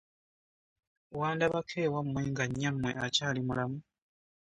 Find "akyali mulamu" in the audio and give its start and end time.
3.05-3.79